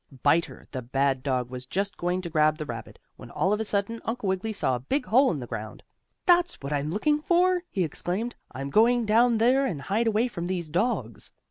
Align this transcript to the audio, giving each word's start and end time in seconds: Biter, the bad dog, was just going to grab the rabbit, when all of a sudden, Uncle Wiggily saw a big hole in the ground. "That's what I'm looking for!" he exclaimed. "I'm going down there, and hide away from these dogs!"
Biter, 0.23 0.67
the 0.71 0.81
bad 0.81 1.21
dog, 1.21 1.51
was 1.51 1.67
just 1.67 1.95
going 1.95 2.21
to 2.23 2.29
grab 2.31 2.57
the 2.57 2.65
rabbit, 2.65 2.97
when 3.17 3.29
all 3.29 3.53
of 3.53 3.59
a 3.59 3.63
sudden, 3.63 4.01
Uncle 4.03 4.27
Wiggily 4.29 4.51
saw 4.51 4.73
a 4.73 4.79
big 4.79 5.05
hole 5.05 5.29
in 5.29 5.37
the 5.37 5.45
ground. 5.45 5.83
"That's 6.25 6.55
what 6.63 6.73
I'm 6.73 6.89
looking 6.89 7.21
for!" 7.21 7.61
he 7.69 7.83
exclaimed. 7.83 8.33
"I'm 8.51 8.71
going 8.71 9.05
down 9.05 9.37
there, 9.37 9.63
and 9.63 9.79
hide 9.79 10.07
away 10.07 10.27
from 10.27 10.47
these 10.47 10.69
dogs!" 10.69 11.29